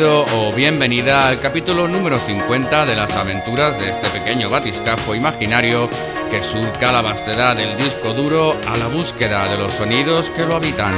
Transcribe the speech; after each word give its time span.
Bienvenido 0.00 0.48
o 0.48 0.52
bienvenida 0.54 1.28
al 1.28 1.40
capítulo 1.40 1.86
número 1.86 2.16
50 2.16 2.86
de 2.86 2.96
las 2.96 3.14
aventuras 3.16 3.78
de 3.78 3.90
este 3.90 4.08
pequeño 4.08 4.48
batiscafo 4.48 5.14
imaginario 5.14 5.90
que 6.30 6.42
surca 6.42 6.90
la 6.90 7.02
vastedad 7.02 7.54
del 7.54 7.76
disco 7.76 8.14
duro 8.14 8.56
a 8.66 8.78
la 8.78 8.86
búsqueda 8.86 9.46
de 9.50 9.58
los 9.58 9.70
sonidos 9.72 10.30
que 10.30 10.46
lo 10.46 10.56
habitan. 10.56 10.94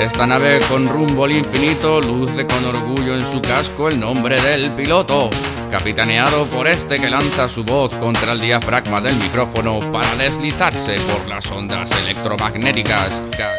Esta 0.00 0.26
nave 0.26 0.60
con 0.66 0.88
rumbo 0.88 1.26
al 1.26 1.32
infinito 1.32 2.00
luce 2.00 2.46
con 2.46 2.64
orgullo 2.64 3.14
en 3.14 3.30
su 3.30 3.42
casco 3.42 3.88
el 3.88 4.00
nombre 4.00 4.40
del 4.40 4.70
piloto 4.70 5.28
capitaneado 5.70 6.46
por 6.46 6.66
este 6.66 6.98
que 6.98 7.08
lanza 7.08 7.48
su 7.48 7.64
voz 7.64 7.94
contra 7.96 8.32
el 8.32 8.40
diafragma 8.40 9.00
del 9.00 9.14
micrófono 9.16 9.78
para 9.92 10.14
deslizarse 10.16 10.94
por 11.10 11.28
las 11.28 11.46
ondas 11.50 11.90
electromagnéticas. 12.04 13.10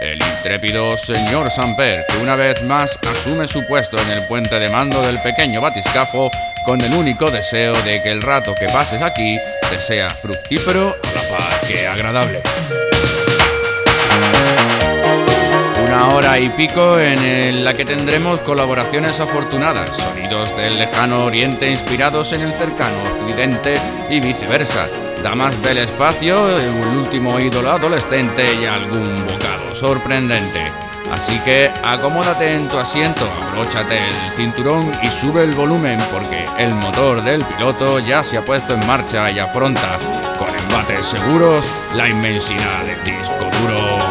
El 0.02 0.20
intrépido 0.22 0.98
señor 0.98 1.52
Samper, 1.52 2.06
que 2.08 2.18
una 2.18 2.36
vez 2.36 2.62
más 2.64 2.98
asume 3.10 3.48
su 3.48 3.66
puesto 3.68 3.98
en 3.98 4.10
el 4.12 4.28
puente 4.28 4.60
de 4.60 4.70
mando 4.70 5.02
del 5.02 5.22
pequeño 5.22 5.62
batiscafo 5.62 6.30
con 6.66 6.82
el 6.82 6.94
único 6.94 7.30
deseo 7.32 7.74
de 7.84 8.02
que 8.02 8.12
el 8.12 8.22
rato 8.22 8.54
que 8.56 8.68
pases 8.68 9.02
aquí 9.02 9.38
te 9.70 9.78
sea 9.78 10.10
fructífero 10.10 10.90
a 10.90 11.14
la 11.14 11.38
paz 11.38 11.68
que 11.68 11.88
agradable 11.88 12.42
una 15.90 16.09
hora 16.09 16.40
y 16.40 16.50
pico 16.50 17.00
en 17.00 17.66
la 17.66 17.73
que 17.73 17.84
tendremos 17.84 18.40
colaboraciones 18.42 19.20
afortunadas, 19.20 19.90
sonidos 19.90 20.56
del 20.56 20.78
lejano 20.78 21.26
oriente 21.26 21.72
inspirados 21.72 22.31
en 22.31 22.42
el 22.42 22.54
cercano 22.54 22.96
occidente 23.16 23.76
y 24.08 24.20
viceversa, 24.20 24.88
damas 25.23 25.59
del 25.64 25.80
espacio, 25.80 26.59
el 26.59 26.96
último 26.96 27.40
ídolo 27.40 27.72
adolescente 27.72 28.46
y 28.62 28.66
algún 28.68 29.26
bocado 29.26 29.73
sorprendente. 29.73 30.68
Así 31.12 31.40
que 31.40 31.72
acomódate 31.84 32.56
en 32.56 32.68
tu 32.68 32.78
asiento, 32.78 33.28
abróchate 33.48 33.98
el 33.98 34.36
cinturón 34.36 34.92
y 35.02 35.08
sube 35.08 35.44
el 35.44 35.56
volumen 35.56 36.00
porque 36.12 36.46
el 36.59 36.76
motor 36.76 37.24
del 37.24 37.44
piloto 37.44 37.98
ya 37.98 38.24
se 38.24 38.38
ha 38.38 38.46
puesto 38.46 38.76
en 38.76 38.86
marcha 38.86 39.31
y 39.31 39.40
afronta 39.40 39.98
con 40.38 40.50
embates 40.50 41.03
seguros 41.08 41.66
la 41.96 42.08
inmensidad 42.08 42.86
del 42.86 43.03
disco 43.03 43.50
duro. 43.64 44.09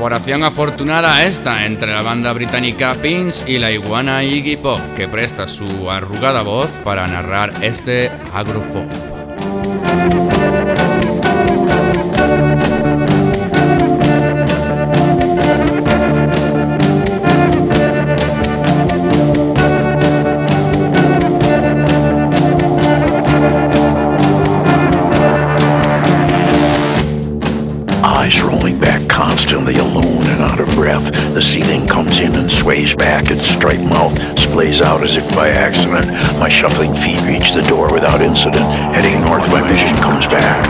Colaboración 0.00 0.44
afortunada 0.44 1.24
esta 1.24 1.66
entre 1.66 1.92
la 1.92 2.00
banda 2.00 2.32
británica 2.32 2.94
Pins 2.94 3.44
y 3.46 3.58
la 3.58 3.70
iguana 3.70 4.24
Iggy 4.24 4.56
Pop, 4.56 4.80
que 4.96 5.06
presta 5.06 5.46
su 5.46 5.90
arrugada 5.90 6.40
voz 6.42 6.70
para 6.84 7.06
narrar 7.06 7.52
este 7.62 8.10
agrofolk. 8.32 9.89
Shuffling 36.60 36.92
feet 36.92 37.16
reach 37.22 37.54
the 37.54 37.62
door 37.62 37.90
without 37.90 38.20
incident. 38.20 38.60
Heading 38.92 39.18
north, 39.24 39.48
my 39.48 39.66
vision 39.66 39.96
comes 40.04 40.26
back. 40.26 40.60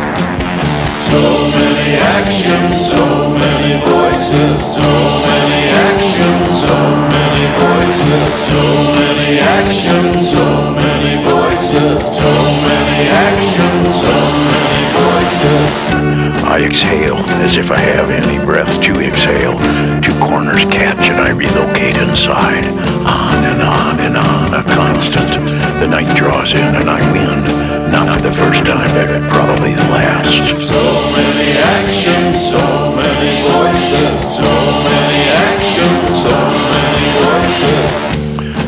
So 1.10 1.18
many 1.50 1.98
actions, 1.98 2.78
so 2.78 3.34
many 3.34 3.74
voices, 3.90 4.54
so 4.78 4.86
many 5.26 5.62
actions, 5.90 6.46
so 6.62 6.78
many 7.10 7.46
voices, 7.58 8.30
so 8.46 8.62
many 9.02 9.42
actions, 9.42 10.30
so 10.30 10.46
many 10.78 11.14
voices, 11.26 11.98
so 12.22 12.32
many 12.70 13.00
actions, 13.10 13.90
so 13.90 14.14
many 14.46 14.84
voices. 14.94 15.90
I 16.46 16.62
exhale 16.70 17.18
as 17.42 17.56
if 17.56 17.72
I 17.72 17.78
have 17.78 18.10
any 18.10 18.38
breath 18.44 18.80
to 18.80 18.92
exhale. 19.00 19.58
Two 20.00 20.14
corners 20.22 20.64
catch 20.66 21.10
and 21.10 21.18
I 21.18 21.30
relocate 21.30 21.96
inside. 21.96 22.59
Night 25.90 26.08
draws 26.16 26.54
in 26.54 26.74
and 26.78 26.88
I 26.88 27.00
win. 27.12 27.42
Not 27.90 28.14
for 28.14 28.22
the 28.22 28.32
first 28.32 28.64
time, 28.64 28.88
but 28.94 29.10
probably 29.28 29.74
the 29.74 29.88
last. 29.90 30.38
So 30.62 30.78
many 31.18 31.50
actions, 31.58 32.38
so 32.38 32.94
many 32.94 33.34
voices, 33.50 34.14
so 34.38 34.50
many 34.86 35.22
actions, 35.50 36.22
so 36.22 36.30
many 36.30 37.06
voices. 37.18 38.10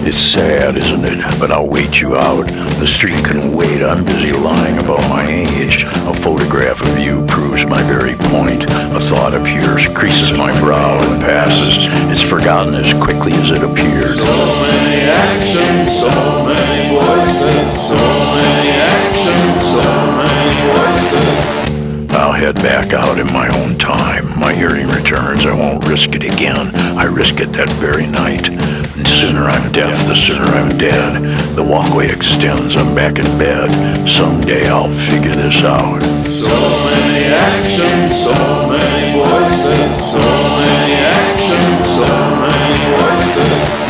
It's 0.04 0.18
sad, 0.18 0.76
isn't 0.76 1.04
it? 1.04 1.22
But 1.38 1.52
I'll 1.52 1.68
wait 1.68 2.00
you 2.00 2.16
out. 2.16 2.48
The 2.80 2.86
street 2.88 3.24
can 3.24 3.52
wait. 3.52 3.84
I'm 3.84 4.04
busy 4.04 4.32
lying 4.32 4.78
about 4.78 5.00
my 5.08 5.24
age. 5.24 5.84
A 6.10 6.12
photograph 6.12 6.82
of 6.82 6.98
you 6.98 7.24
proves 7.26 7.64
my 7.64 7.80
very 7.84 8.14
point. 8.34 8.64
A 8.64 8.98
thought 8.98 9.32
appears, 9.32 9.86
creases 9.94 10.32
my 10.32 10.50
brow, 10.58 10.98
and 10.98 11.20
passes. 11.22 11.86
It's 12.10 12.20
forgotten 12.20 12.74
as 12.74 12.92
quickly 12.94 13.32
as 13.34 13.52
it 13.52 13.62
appeared. 13.62 14.18
So 14.18 14.71
many 15.02 15.10
actions, 15.10 15.98
so 15.98 16.10
many 16.46 16.94
voices, 16.94 17.88
so 17.88 17.96
many 18.38 18.70
actions, 18.70 19.64
so 19.74 19.82
many 20.20 20.54
voices. 20.70 22.12
I'll 22.14 22.32
head 22.32 22.56
back 22.56 22.92
out 22.92 23.18
in 23.18 23.26
my 23.32 23.48
own 23.60 23.78
time. 23.78 24.38
My 24.38 24.52
hearing 24.52 24.86
returns. 24.88 25.44
I 25.46 25.54
won't 25.54 25.88
risk 25.88 26.14
it 26.14 26.22
again. 26.22 26.74
I 26.96 27.04
risk 27.04 27.40
it 27.40 27.52
that 27.54 27.70
very 27.80 28.06
night. 28.06 28.44
The 28.44 29.04
sooner 29.04 29.44
I'm 29.44 29.72
deaf, 29.72 30.06
the 30.06 30.14
sooner 30.14 30.44
I'm 30.44 30.76
dead. 30.78 31.22
The 31.56 31.64
walkway 31.64 32.08
extends, 32.08 32.76
I'm 32.76 32.94
back 32.94 33.19
in 33.19 33.26
bed. 33.38 33.70
Someday 34.08 34.69
I'll 34.69 34.90
figure 34.90 35.34
this 35.34 35.64
out. 35.64 36.02
So 36.30 36.54
many 36.90 37.26
actions, 37.32 38.22
so 38.22 38.34
many 38.69 39.19
voices, 39.19 39.90
so 40.12 40.22
many 40.62 40.94
actions, 41.02 41.88
so 41.90 42.06
many 42.38 42.96
voices. 42.96 43.81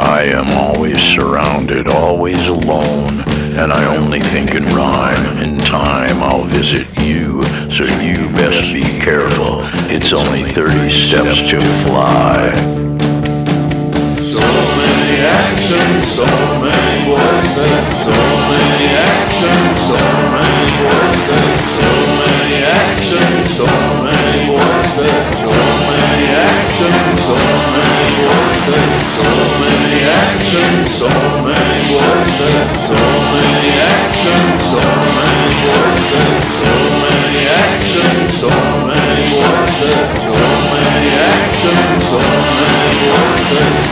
I 0.00 0.22
am 0.22 0.48
always 0.56 0.98
surrounded, 0.98 1.86
always 1.86 2.48
alone, 2.48 3.20
and 3.60 3.70
I 3.70 3.96
only 3.96 4.20
think 4.20 4.54
in 4.54 4.64
rhyme. 4.64 5.38
In 5.38 5.58
time, 5.58 6.22
I'll 6.22 6.44
visit 6.44 6.86
you, 7.02 7.44
so 7.68 7.84
you 8.00 8.16
best 8.32 8.72
be 8.72 8.80
careful. 8.98 9.60
It's 9.92 10.14
only 10.14 10.42
30 10.42 10.88
steps 10.88 11.42
to 11.50 11.60
fly 11.60 12.48
So 14.24 14.40
many 14.40 15.20
actions, 15.20 16.08
so 16.08 16.24
many 16.64 17.04
voices, 17.04 17.84
so 18.00 18.16
many 18.48 18.88
actions, 18.96 19.80
so 19.84 20.00
many 20.32 20.80
voices, 20.80 21.60
so 21.76 21.90
many 22.16 22.64
actions, 22.64 23.52
so 23.52 23.68
many 24.00 24.48
voices, 24.48 25.20
so 25.44 25.60
many 25.92 26.24
actions, 26.40 27.20
so 27.20 27.36
many 27.76 28.08
voices, 28.24 28.88
so 29.20 29.28
many 29.60 29.89
actions, 30.04 30.90
so 30.90 31.08
many 31.44 31.80
voices, 31.92 32.68
so 32.88 33.00
many 33.34 33.72
actions, 33.80 34.62
so 34.72 34.80
many 35.18 35.52
voices, 35.66 36.40
so 36.60 36.72
many 37.04 37.42
actions, 37.48 38.40
so 38.40 38.50
many 38.86 39.28
voices, 39.36 40.00
so 40.32 40.46
many 40.72 41.08
actions, 41.34 42.04
so 42.08 42.20
many 42.20 42.98
voices. 43.10 43.89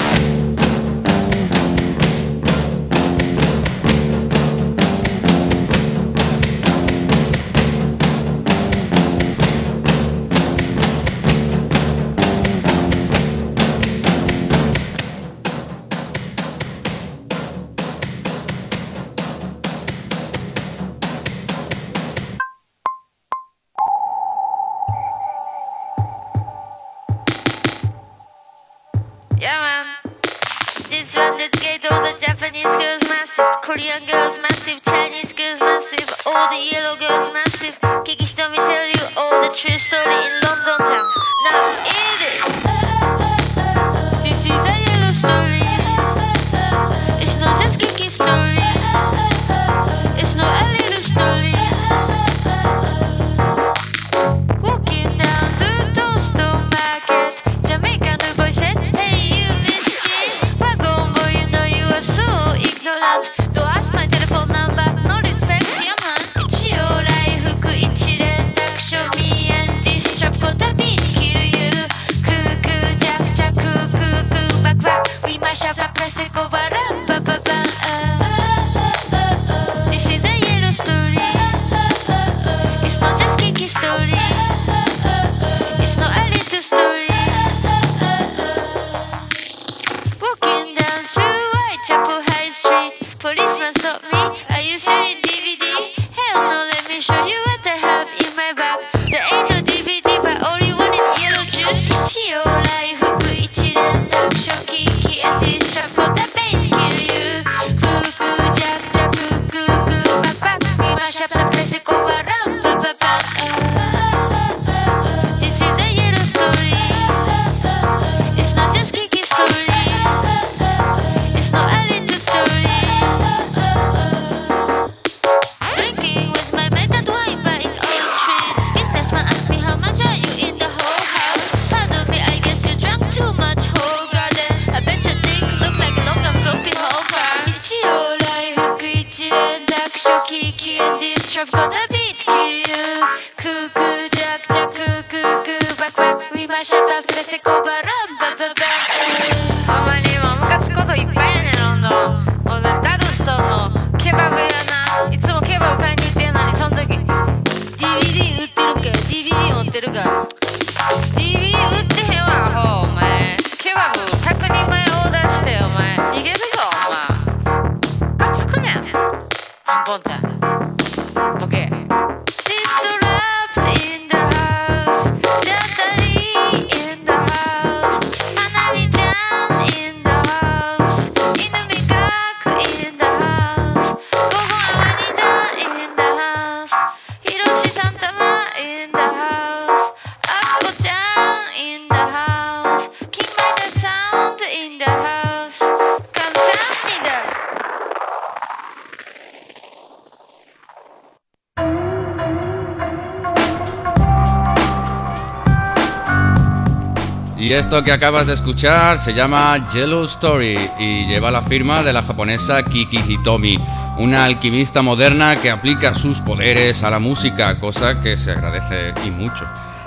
Y 207.48 207.54
esto 207.54 207.82
que 207.82 207.92
acabas 207.92 208.26
de 208.26 208.34
escuchar 208.34 208.98
se 208.98 209.14
llama 209.14 209.56
Yellow 209.72 210.04
Story 210.04 210.58
y 210.78 211.06
lleva 211.06 211.30
la 211.30 211.40
firma 211.40 211.82
de 211.82 211.94
la 211.94 212.02
japonesa 212.02 212.62
Kiki 212.62 212.98
Hitomi, 212.98 213.58
una 213.96 214.26
alquimista 214.26 214.82
moderna 214.82 215.34
que 215.34 215.50
aplica 215.50 215.94
sus 215.94 216.18
poderes 216.18 216.82
a 216.82 216.90
la 216.90 216.98
música, 216.98 217.58
cosa 217.58 218.02
que 218.02 218.18
se 218.18 218.32
agradece 218.32 218.92
y 219.06 219.10
mucho. 219.12 219.46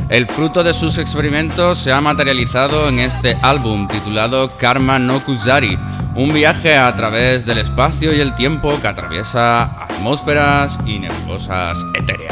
El 0.10 0.26
fruto 0.26 0.64
de 0.64 0.74
sus 0.74 0.98
experimentos 0.98 1.78
se 1.78 1.92
ha 1.92 2.02
materializado 2.02 2.90
en 2.90 2.98
este 2.98 3.38
álbum 3.44 3.88
titulado 3.88 4.50
Karma 4.58 4.98
no 4.98 5.20
Kuzari, 5.24 5.78
un 6.16 6.34
viaje 6.34 6.76
a 6.76 6.92
través 6.96 7.46
del 7.46 7.60
espacio 7.60 8.12
y 8.12 8.22
el 8.22 8.34
tiempo 8.34 8.76
que 8.82 8.88
atraviesa 8.88 9.66
atmósferas 9.84 10.76
y 10.88 10.98
nebulosas 10.98 11.78
etéreas. 11.94 12.31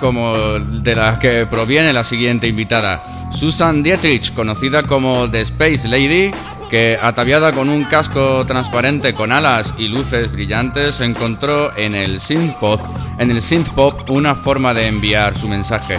Como 0.00 0.34
de 0.34 0.94
las 0.94 1.18
que 1.18 1.46
proviene 1.46 1.92
la 1.92 2.04
siguiente 2.04 2.46
invitada, 2.46 3.02
Susan 3.30 3.82
Dietrich, 3.82 4.32
conocida 4.34 4.82
como 4.82 5.30
The 5.30 5.42
Space 5.42 5.88
Lady, 5.88 6.30
que 6.70 6.98
ataviada 7.00 7.52
con 7.52 7.68
un 7.68 7.84
casco 7.84 8.44
transparente 8.46 9.14
con 9.14 9.32
alas 9.32 9.72
y 9.78 9.88
luces 9.88 10.32
brillantes 10.32 11.00
encontró 11.00 11.76
en 11.76 11.94
el 11.94 12.20
synthpop, 12.20 12.80
en 13.18 13.30
el 13.30 13.42
synthpop 13.42 14.10
una 14.10 14.34
forma 14.34 14.74
de 14.74 14.86
enviar 14.86 15.36
su 15.36 15.48
mensaje. 15.48 15.98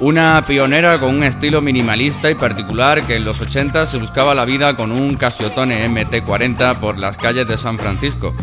Una 0.00 0.42
pionera 0.46 0.98
con 0.98 1.14
un 1.14 1.24
estilo 1.24 1.60
minimalista 1.60 2.30
y 2.30 2.34
particular 2.34 3.02
que 3.02 3.16
en 3.16 3.24
los 3.24 3.40
80 3.40 3.86
se 3.86 3.98
buscaba 3.98 4.34
la 4.34 4.46
vida 4.46 4.74
con 4.74 4.92
un 4.92 5.16
Casiotone 5.16 5.86
MT40 5.88 6.76
por 6.76 6.98
las 6.98 7.18
calles 7.18 7.46
de 7.46 7.58
San 7.58 7.78
Francisco. 7.78 8.34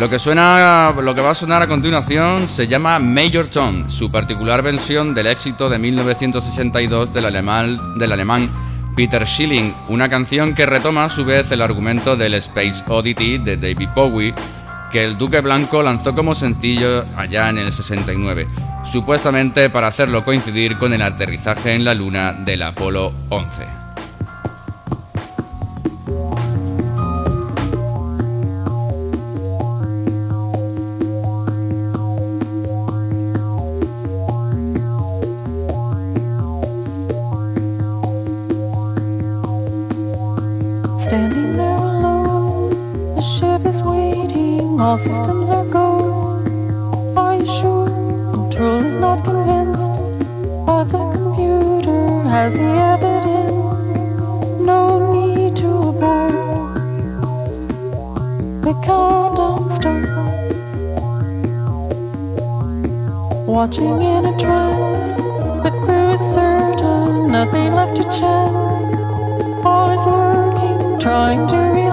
Lo 0.00 0.08
que 0.08 0.20
suena, 0.20 0.94
lo 1.02 1.12
que 1.12 1.22
va 1.22 1.30
a 1.30 1.34
sonar 1.34 1.60
a 1.60 1.66
continuación 1.66 2.48
se 2.48 2.68
llama 2.68 3.00
Major 3.00 3.48
Tom, 3.48 3.90
su 3.90 4.12
particular 4.12 4.62
versión 4.62 5.12
del 5.12 5.26
éxito 5.26 5.68
de 5.68 5.76
1962 5.80 7.12
del 7.12 7.24
alemán, 7.24 7.98
del 7.98 8.12
alemán 8.12 8.48
Peter 8.94 9.26
Schilling, 9.26 9.74
una 9.88 10.08
canción 10.08 10.54
que 10.54 10.66
retoma 10.66 11.06
a 11.06 11.10
su 11.10 11.24
vez 11.24 11.50
el 11.50 11.62
argumento 11.62 12.16
del 12.16 12.34
Space 12.34 12.84
Oddity 12.86 13.38
de 13.38 13.56
David 13.56 13.88
Bowie, 13.96 14.34
que 14.92 15.04
el 15.04 15.18
Duque 15.18 15.40
Blanco 15.40 15.82
lanzó 15.82 16.14
como 16.14 16.36
sencillo 16.36 17.04
allá 17.16 17.50
en 17.50 17.58
el 17.58 17.72
69, 17.72 18.46
supuestamente 18.92 19.68
para 19.68 19.88
hacerlo 19.88 20.24
coincidir 20.24 20.78
con 20.78 20.92
el 20.92 21.02
aterrizaje 21.02 21.74
en 21.74 21.84
la 21.84 21.94
Luna 21.94 22.34
del 22.34 22.62
Apolo 22.62 23.12
11. 23.30 23.77
The 43.18 43.24
ship 43.24 43.66
is 43.66 43.82
waiting, 43.82 44.80
all 44.80 44.96
systems 44.96 45.50
are 45.50 45.66
go. 45.66 46.38
Are 47.16 47.34
you 47.34 47.46
sure? 47.46 47.88
Control 48.30 48.84
is 48.84 49.00
not 49.00 49.24
convinced, 49.24 49.90
but 50.64 50.84
the 50.84 51.02
computer 51.16 52.22
has 52.28 52.54
the 52.54 52.70
evidence. 52.94 53.92
No 54.60 55.12
need 55.12 55.56
to 55.56 55.66
abort. 55.66 56.76
The 58.62 58.74
countdown 58.86 59.68
starts. 59.68 60.28
Watching 63.48 64.00
in 64.00 64.26
a 64.26 64.38
trance, 64.38 65.16
the 65.64 65.72
crew 65.82 66.10
is 66.10 66.20
certain, 66.20 67.32
nothing 67.32 67.74
left 67.74 67.96
to 67.96 68.04
chance. 68.04 68.94
All 69.66 69.90
is 69.90 70.06
working, 70.06 71.00
trying 71.00 71.48
to 71.48 71.56
reach. 71.56 71.87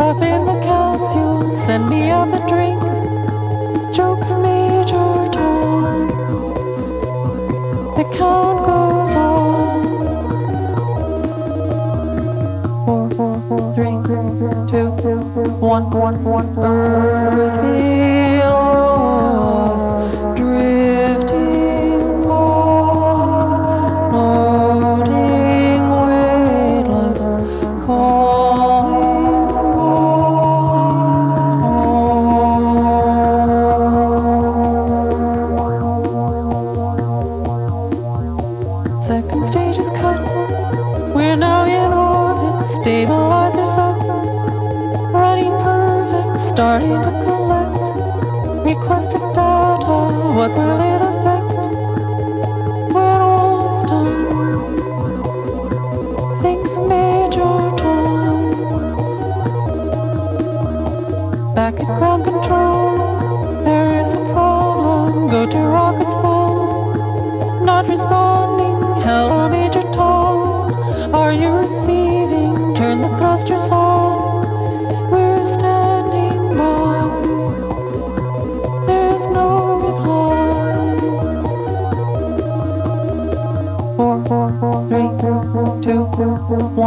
Up 0.00 0.20
in 0.22 0.44
the 0.44 0.60
capsule, 0.64 1.54
send 1.54 1.88
me 1.88 2.10
up 2.10 2.28
a 2.28 2.46
drink. 2.48 2.80
Jokes 3.94 4.34
Major 4.36 5.30
Tom. 5.32 6.08
The 7.96 8.04
count 8.16 8.66
goes 8.66 9.14
on. 9.14 9.84
Four, 12.84 13.10
four, 13.10 13.40
four, 13.48 13.74
three, 13.74 13.96
two, 14.68 14.90
one, 15.60 15.88
one, 15.90 16.24
one. 16.24 18.23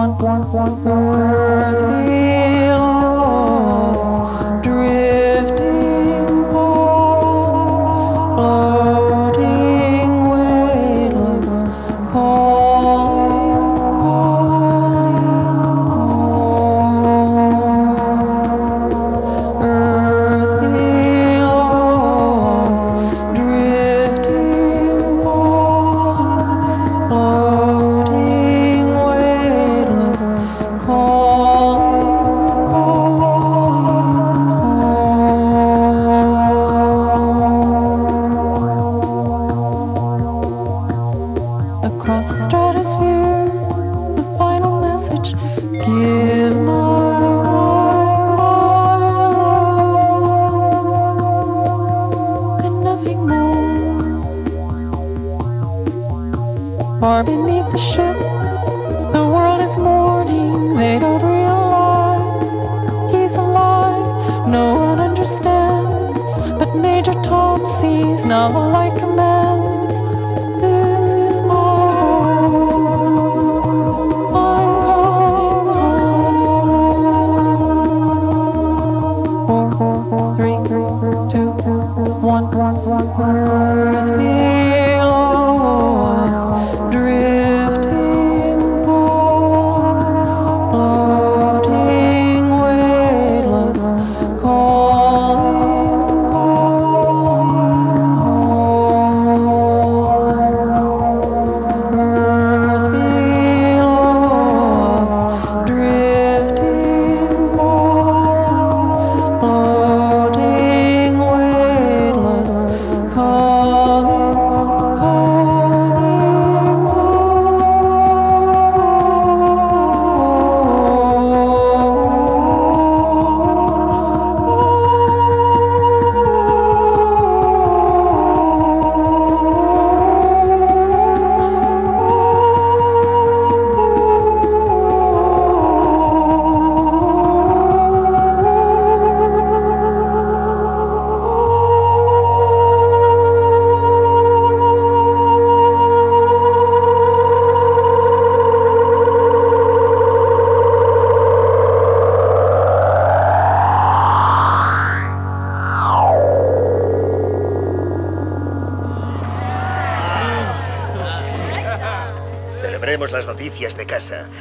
Worthy 0.08 2.17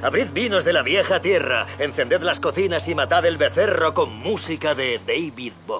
Abrid 0.06 0.28
vinos 0.32 0.64
de 0.64 0.72
la 0.72 0.84
vieja 0.84 1.20
tierra, 1.20 1.66
encended 1.80 2.22
las 2.22 2.38
cocinas 2.38 2.86
y 2.86 2.94
matad 2.94 3.26
el 3.26 3.38
becerro 3.38 3.92
con 3.92 4.16
música 4.16 4.76
de 4.76 5.00
David 5.04 5.52
Bowie. 5.66 5.75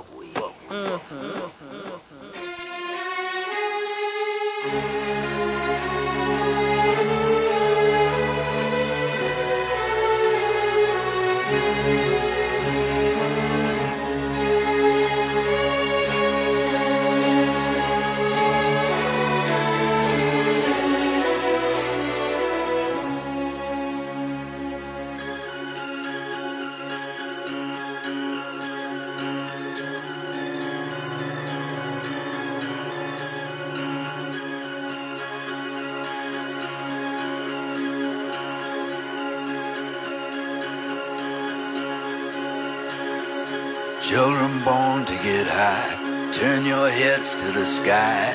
Children 44.06 44.62
born 44.62 45.04
to 45.06 45.14
get 45.14 45.48
high, 45.48 46.30
turn 46.32 46.64
your 46.64 46.88
heads 46.88 47.34
to 47.34 47.50
the 47.50 47.66
sky. 47.66 48.32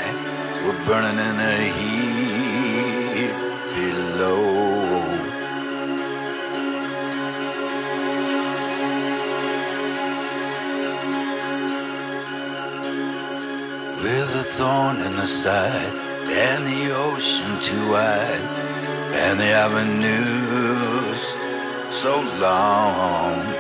We're 0.66 0.86
burning 0.86 1.18
in 1.18 1.38
the 1.38 1.56
heat 1.78 3.32
below. 3.74 4.52
With 14.04 14.36
a 14.36 14.44
thorn 14.44 14.98
in 14.98 15.16
the 15.16 15.26
side, 15.26 15.94
and 16.28 16.68
the 16.68 16.92
ocean 16.94 17.62
too 17.62 17.92
wide, 17.92 18.44
and 19.24 19.40
the 19.40 19.52
avenues 19.66 21.38
so 21.96 22.20
long. 22.42 23.51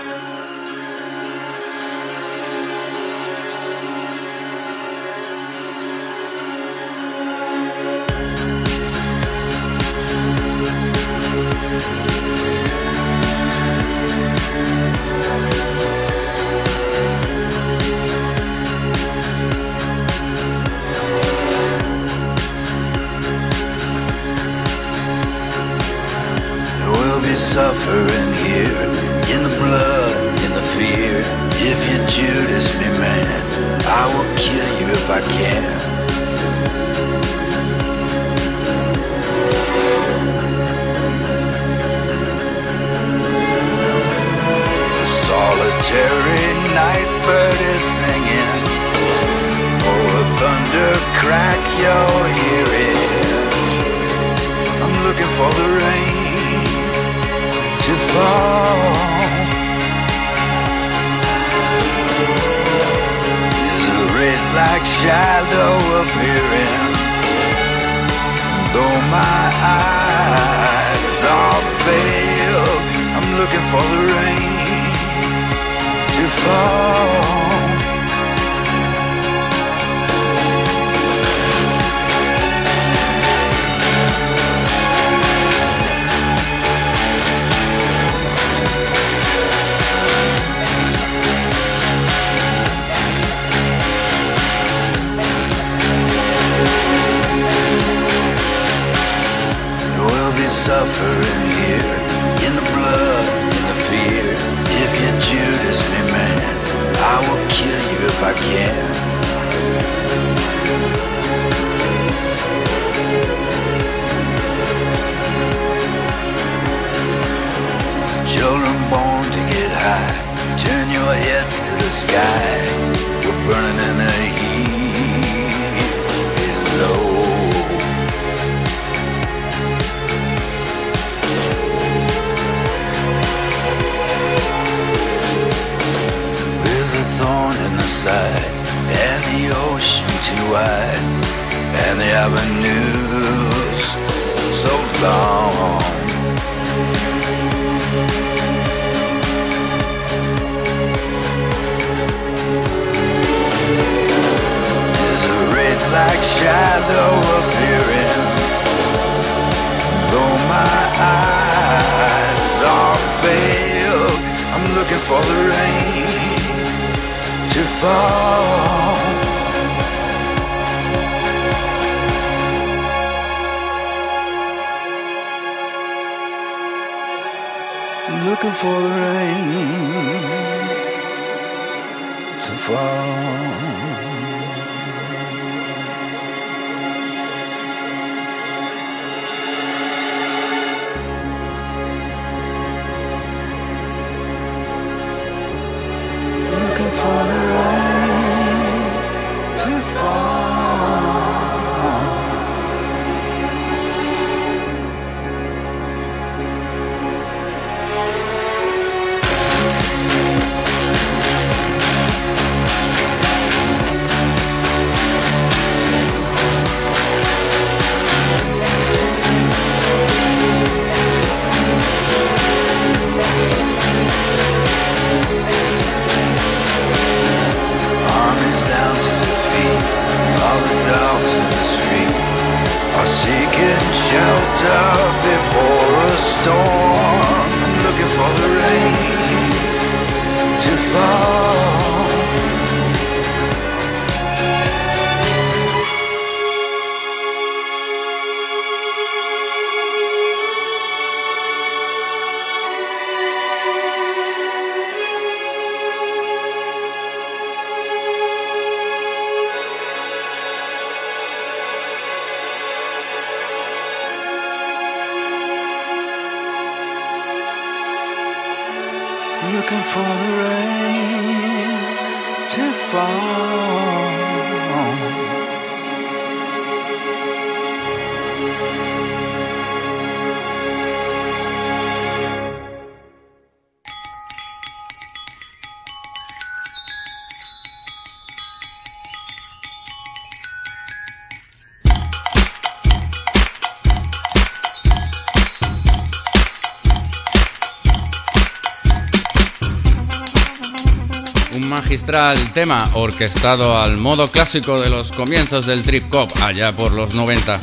Un 302.11 302.17
magistral 302.17 302.53
tema 302.53 302.89
orquestado 302.95 303.77
al 303.77 303.95
modo 303.95 304.27
clásico 304.27 304.81
de 304.81 304.89
los 304.89 305.13
comienzos 305.13 305.65
del 305.65 305.81
trip 305.81 306.13
hop 306.13 306.29
allá 306.41 306.75
por 306.75 306.91
los 306.91 307.15
90. 307.15 307.57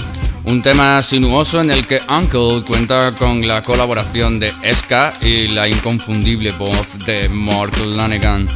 Un 0.44 0.62
tema 0.62 1.02
sinuoso 1.02 1.60
en 1.60 1.70
el 1.70 1.86
que 1.86 2.00
Uncle 2.08 2.64
cuenta 2.66 3.14
con 3.14 3.46
la 3.46 3.60
colaboración 3.60 4.40
de 4.40 4.54
Ska 4.72 5.12
y 5.20 5.48
la 5.48 5.68
inconfundible 5.68 6.52
voz 6.52 6.86
de 7.04 7.28
Mark 7.28 7.76
Lanegan. 7.94 8.46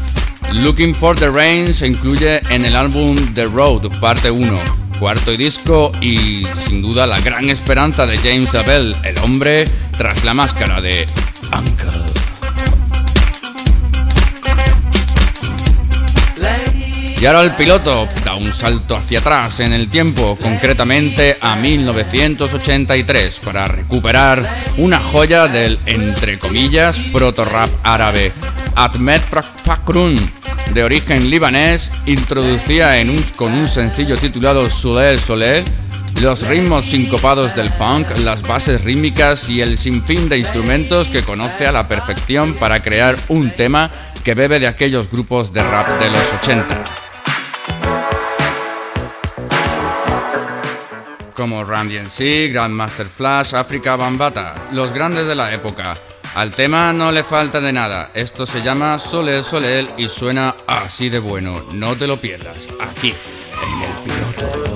Looking 0.55 0.95
for 0.95 1.15
the 1.15 1.29
Rain 1.29 1.75
se 1.75 1.89
incluye 1.89 2.41
en 2.49 2.65
el 2.65 2.75
álbum 2.75 3.15
The 3.35 3.45
Road, 3.45 3.91
parte 4.01 4.31
1, 4.31 4.59
cuarto 4.99 5.31
y 5.31 5.37
disco 5.37 5.93
y 6.01 6.47
sin 6.67 6.81
duda 6.81 7.07
la 7.07 7.21
gran 7.21 7.51
esperanza 7.51 8.07
de 8.07 8.17
James 8.17 8.55
Abel, 8.55 8.97
el 9.05 9.19
hombre 9.19 9.67
tras 9.99 10.25
la 10.25 10.33
máscara 10.33 10.81
de 10.81 11.07
Uncle. 11.55 12.22
Y 17.23 17.27
ahora 17.27 17.43
el 17.43 17.53
piloto 17.53 18.09
da 18.25 18.35
un 18.35 18.53
salto 18.53 18.97
hacia 18.97 19.21
atrás 19.21 19.61
en 19.61 19.73
el 19.73 19.89
tiempo, 19.89 20.37
concretamente 20.43 21.37
a 21.41 21.55
1983, 21.55 23.39
para 23.45 23.69
recuperar 23.69 24.43
una 24.77 24.99
joya 24.99 25.47
del, 25.47 25.79
entre 25.87 26.41
comillas, 26.41 26.97
proto-rap 27.13 27.71
árabe. 27.85 28.33
Ahmed 28.75 29.21
Fakrun, 29.65 30.19
de 30.75 30.83
origen 30.83 31.31
libanés, 31.31 31.93
introducía 32.07 32.99
en 32.99 33.11
un- 33.11 33.23
con 33.37 33.53
un 33.53 33.69
sencillo 33.69 34.17
titulado 34.17 34.69
Soleil 34.69 35.21
Soleil 35.21 35.63
los 36.21 36.45
ritmos 36.49 36.87
sincopados 36.87 37.55
del 37.55 37.71
punk, 37.71 38.09
las 38.25 38.43
bases 38.43 38.83
rítmicas 38.83 39.49
y 39.49 39.61
el 39.61 39.79
sinfín 39.79 40.29
de 40.29 40.39
instrumentos 40.39 41.07
que 41.07 41.23
conoce 41.23 41.69
a 41.69 41.73
la 41.73 41.87
perfección 41.87 42.55
para 42.55 42.83
crear 42.83 43.17
un 43.29 43.51
tema 43.53 43.93
que 44.25 44.35
bebe 44.35 44.59
de 44.59 44.67
aquellos 44.67 45.09
grupos 45.09 45.53
de 45.53 45.63
rap 45.63 46.01
de 46.01 46.11
los 46.11 46.23
80. 46.43 46.85
Como 51.43 51.65
Randy 51.65 51.99
NC, 51.99 52.53
Grandmaster 52.53 53.09
Flash, 53.09 53.53
África 53.57 53.97
Bambata, 53.97 54.55
los 54.71 54.93
grandes 54.93 55.27
de 55.27 55.35
la 55.35 55.53
época. 55.53 55.97
Al 56.37 56.53
tema 56.53 56.93
no 56.93 57.11
le 57.11 57.25
falta 57.25 57.61
de 57.61 57.73
nada, 57.73 58.11
esto 58.15 58.47
se 58.47 58.63
llama 58.63 58.97
Soleil 59.01 59.43
Soleil 59.43 59.91
y 59.99 60.07
suena 60.07 60.55
así 60.69 61.09
de 61.09 61.19
bueno, 61.19 61.61
no 61.73 61.97
te 61.97 62.07
lo 62.07 62.17
pierdas, 62.17 62.69
aquí, 62.79 63.13
en 63.61 63.83
el 63.83 63.93
piloto. 64.05 64.72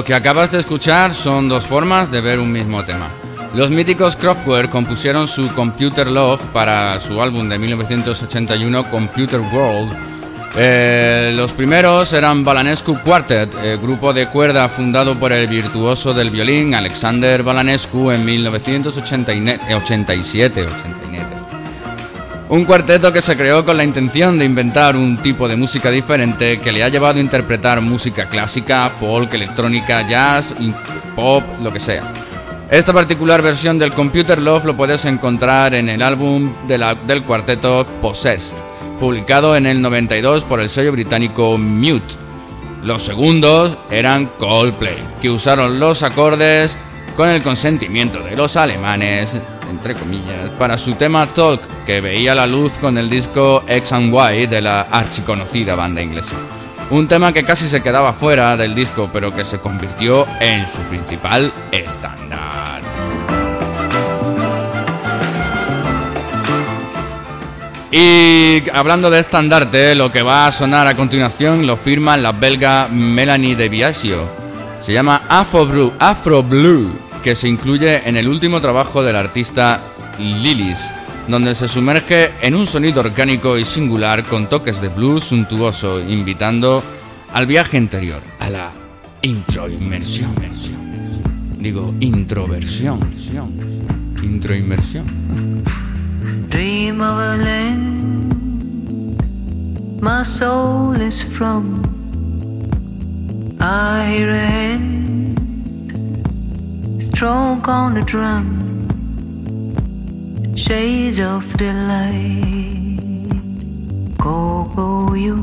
Lo 0.00 0.06
que 0.06 0.14
acabas 0.14 0.50
de 0.50 0.60
escuchar 0.60 1.12
son 1.12 1.50
dos 1.50 1.66
formas 1.66 2.10
de 2.10 2.22
ver 2.22 2.38
un 2.38 2.50
mismo 2.50 2.82
tema. 2.82 3.10
Los 3.54 3.68
míticos 3.68 4.16
Kraftwerk 4.16 4.70
compusieron 4.70 5.28
su 5.28 5.52
Computer 5.52 6.06
Love 6.06 6.40
para 6.54 6.98
su 7.00 7.20
álbum 7.20 7.50
de 7.50 7.58
1981 7.58 8.90
Computer 8.90 9.40
World. 9.40 9.92
Eh, 10.56 11.34
los 11.36 11.52
primeros 11.52 12.14
eran 12.14 12.42
Balanescu 12.42 12.98
Quartet, 13.04 13.52
eh, 13.62 13.76
grupo 13.76 14.14
de 14.14 14.28
cuerda 14.28 14.70
fundado 14.70 15.16
por 15.16 15.34
el 15.34 15.46
virtuoso 15.46 16.14
del 16.14 16.30
violín 16.30 16.74
Alexander 16.74 17.42
Balanescu 17.42 18.10
en 18.10 18.24
1987. 18.24 20.64
Un 22.50 22.64
cuarteto 22.64 23.12
que 23.12 23.22
se 23.22 23.36
creó 23.36 23.64
con 23.64 23.76
la 23.76 23.84
intención 23.84 24.36
de 24.36 24.44
inventar 24.44 24.96
un 24.96 25.16
tipo 25.18 25.46
de 25.46 25.54
música 25.54 25.88
diferente 25.90 26.58
que 26.60 26.72
le 26.72 26.82
ha 26.82 26.88
llevado 26.88 27.18
a 27.18 27.22
interpretar 27.22 27.80
música 27.80 28.28
clásica, 28.28 28.90
folk, 28.98 29.32
electrónica, 29.34 30.06
jazz, 30.08 30.52
pop, 31.14 31.44
lo 31.62 31.72
que 31.72 31.78
sea. 31.78 32.12
Esta 32.68 32.92
particular 32.92 33.40
versión 33.40 33.78
del 33.78 33.92
Computer 33.92 34.40
Love 34.40 34.64
lo 34.64 34.76
puedes 34.76 35.04
encontrar 35.04 35.74
en 35.74 35.88
el 35.88 36.02
álbum 36.02 36.52
de 36.66 36.78
la- 36.78 36.94
del 36.96 37.22
cuarteto 37.22 37.86
Possessed, 38.02 38.56
publicado 38.98 39.54
en 39.56 39.66
el 39.66 39.80
92 39.80 40.44
por 40.44 40.60
el 40.60 40.68
sello 40.68 40.90
británico 40.92 41.56
Mute. 41.56 42.14
Los 42.82 43.04
segundos 43.04 43.76
eran 43.90 44.26
Coldplay, 44.38 44.98
que 45.22 45.30
usaron 45.30 45.78
los 45.78 46.02
acordes 46.02 46.76
con 47.16 47.28
el 47.28 47.42
consentimiento 47.44 48.20
de 48.20 48.34
los 48.36 48.56
alemanes, 48.56 49.30
entre 49.70 49.94
comillas, 49.94 50.50
para 50.58 50.76
su 50.76 50.94
tema 50.94 51.26
Talk, 51.26 51.60
que 51.86 52.00
veía 52.00 52.34
la 52.34 52.46
luz 52.46 52.72
con 52.80 52.98
el 52.98 53.08
disco 53.08 53.62
X 53.66 53.92
and 53.92 54.12
Y 54.12 54.46
de 54.46 54.60
la 54.60 54.82
archiconocida 54.82 55.74
banda 55.74 56.02
inglesa. 56.02 56.36
Un 56.90 57.06
tema 57.06 57.32
que 57.32 57.44
casi 57.44 57.68
se 57.68 57.82
quedaba 57.82 58.12
fuera 58.12 58.56
del 58.56 58.74
disco, 58.74 59.08
pero 59.12 59.32
que 59.32 59.44
se 59.44 59.58
convirtió 59.58 60.26
en 60.40 60.66
su 60.66 60.82
principal 60.88 61.52
estándar. 61.70 62.82
Y 67.92 68.62
hablando 68.72 69.10
de 69.10 69.20
estandarte, 69.20 69.94
lo 69.94 70.12
que 70.12 70.22
va 70.22 70.46
a 70.46 70.52
sonar 70.52 70.86
a 70.86 70.94
continuación 70.94 71.66
lo 71.66 71.76
firma 71.76 72.16
la 72.16 72.32
belga 72.32 72.86
Melanie 72.88 73.56
de 73.56 73.68
Biasio. 73.68 74.28
Se 74.80 74.92
llama 74.92 75.22
Afro 75.28 75.66
Blue, 75.66 75.92
Afro 75.98 76.42
Blue, 76.42 76.90
que 77.22 77.36
se 77.36 77.48
incluye 77.48 78.08
en 78.08 78.16
el 78.16 78.28
último 78.28 78.60
trabajo 78.60 79.02
del 79.02 79.16
artista 79.16 79.80
Lilies, 80.18 80.90
donde 81.28 81.54
se 81.54 81.68
sumerge 81.68 82.30
en 82.42 82.54
un 82.54 82.66
sonido 82.66 83.00
orgánico 83.00 83.56
y 83.56 83.64
singular 83.64 84.24
con 84.24 84.48
toques 84.48 84.80
de 84.80 84.88
blues 84.88 85.24
suntuoso, 85.24 86.00
invitando 86.00 86.82
al 87.32 87.46
viaje 87.46 87.76
interior, 87.76 88.20
a 88.38 88.50
la 88.50 88.70
introinmersión. 89.22 90.34
Digo, 91.58 91.94
introversión. 92.00 93.00
Introinmersión. 94.22 95.04
Dream 96.48 97.00
of 97.00 97.16
a 97.16 97.36
land 97.36 98.20
my 100.00 100.22
soul 100.22 100.94
is 100.94 101.22
from. 101.22 101.84
I 103.60 104.24
strong 107.10 107.62
on 107.68 107.94
the 107.94 108.02
drum. 108.02 108.46
Shades 110.56 111.20
of 111.20 111.44
delight. 111.56 112.98
Go, 114.18 114.70
go, 114.76 115.14
you. 115.14 115.36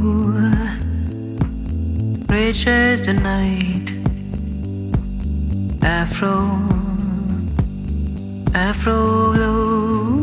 Rich 2.29 2.67
as 2.67 3.01
the 3.01 3.13
night. 3.13 3.87
Afro, 5.83 6.33
Afro 8.53 9.33
blue. 9.33 10.17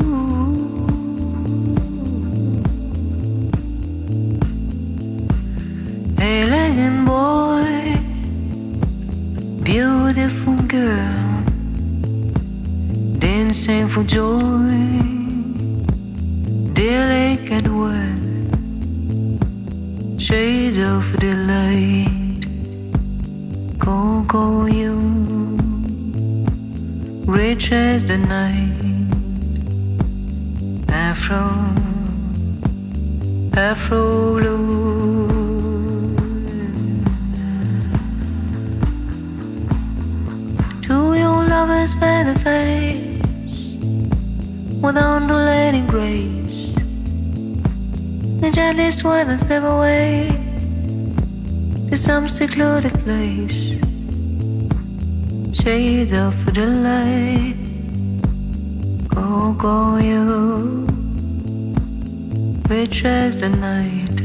Elegant 6.18 7.06
boy, 7.06 7.98
beautiful 9.62 10.56
girl, 10.68 11.23
Sing 13.62 13.88
for 13.88 14.02
joy, 14.02 14.74
delicate 16.74 17.68
word, 17.68 18.20
shade 20.20 20.78
of 20.80 21.04
delight, 21.18 22.42
cocoa 23.78 24.66
you, 24.66 24.98
rich 27.26 27.72
as 27.72 28.04
the 28.04 28.18
night, 28.18 28.82
afro, 30.90 31.44
afro 33.56 34.38
blue. 34.38 35.44
lovers 41.48 41.94
by 41.94 42.24
the 42.24 42.38
fire. 42.40 43.03
With 44.84 44.98
undulating 44.98 45.86
grace. 45.86 46.74
The 48.42 48.50
gently 48.52 48.90
swipe 48.90 49.28
and 49.28 49.40
step 49.40 49.62
away 49.62 50.28
To 51.88 51.96
some 51.96 52.28
secluded 52.28 52.92
place. 53.02 53.80
Shades 55.58 56.12
of 56.12 56.34
delight 56.52 57.56
Go, 59.08 59.22
oh, 59.24 59.56
go 59.58 59.96
you. 59.96 60.86
Rich 62.68 63.06
as 63.06 63.36
the 63.36 63.48
night 63.48 64.20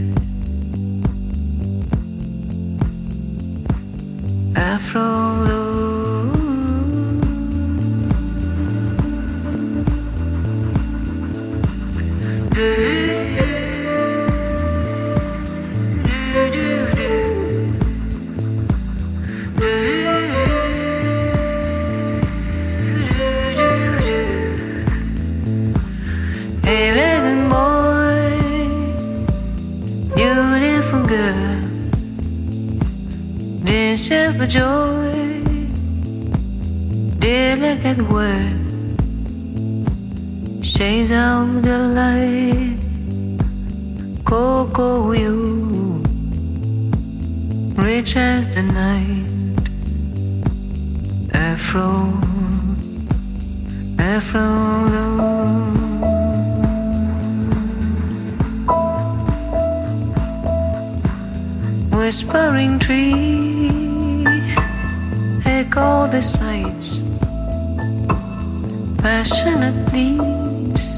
Afro 4.57 5.58
joy, 34.49 35.43
delicate 37.19 38.01
word, 38.11 38.65
shades 40.65 41.11
of 41.11 41.61
the 41.61 41.77
light, 41.93 42.79
cocoa 44.25 45.11
you, 45.11 46.01
rich 47.75 48.15
as 48.15 48.47
the 48.55 48.63
night, 48.63 49.29
Afro, 51.31 52.11
Afro. 53.99 54.79
whispering 61.91 62.79
tree 62.79 63.48
echo 65.69 66.07
the 66.07 66.21
sights. 66.21 67.03
Passionate 68.97 69.93
leaves 69.93 70.97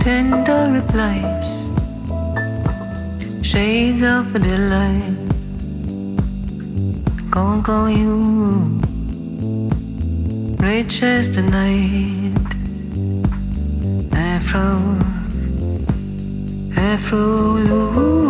tender 0.00 0.62
replies 0.78 1.48
shades 3.42 4.02
of 4.02 4.32
delight. 4.32 5.16
Go 7.30 7.86
you 7.86 8.80
rich 10.58 11.02
as 11.02 11.28
the 11.34 11.42
night. 11.42 12.36
Afro 14.12 14.68
afro 16.76 18.27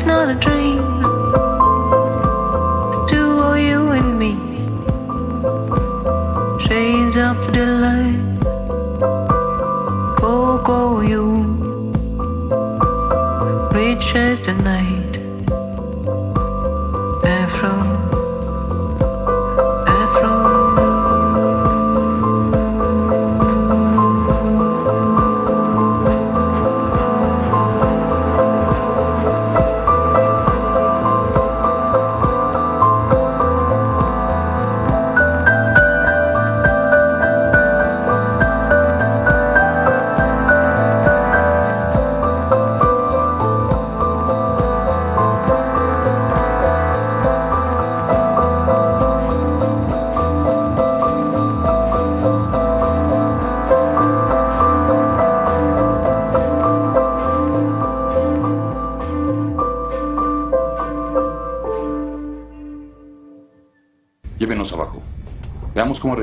it's 0.00 0.06
not 0.06 0.30
a 0.30 0.34
dream. 0.34 0.89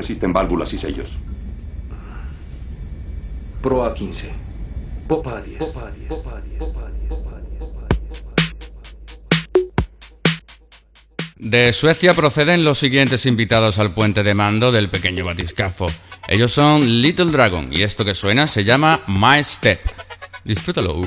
existen 0.08 0.32
válvulas 0.32 0.72
y 0.72 0.78
sellos. 0.78 1.10
Proa 3.62 3.92
15. 3.92 4.30
Popa 5.06 5.42
De 11.36 11.72
Suecia 11.74 12.14
proceden 12.14 12.64
los 12.64 12.78
siguientes 12.78 13.26
invitados 13.26 13.78
al 13.78 13.92
puente 13.92 14.22
de 14.22 14.32
mando 14.32 14.72
del 14.72 14.88
pequeño 14.88 15.26
batiscafo. 15.26 15.86
Ellos 16.26 16.52
son 16.52 17.02
Little 17.02 17.30
Dragon 17.30 17.68
y 17.70 17.82
esto 17.82 18.02
que 18.02 18.14
suena 18.14 18.46
se 18.46 18.64
llama 18.64 19.00
My 19.08 19.44
Step. 19.44 19.80
Disfrútalo. 20.42 21.02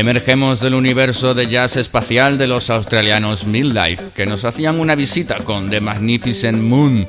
Emergemos 0.00 0.60
del 0.60 0.72
universo 0.72 1.34
de 1.34 1.46
jazz 1.46 1.76
espacial 1.76 2.38
de 2.38 2.46
los 2.46 2.70
australianos 2.70 3.46
Midlife, 3.46 4.12
que 4.14 4.24
nos 4.24 4.46
hacían 4.46 4.80
una 4.80 4.94
visita 4.94 5.36
con 5.44 5.68
The 5.68 5.82
Magnificent 5.82 6.58
Moon, 6.58 7.06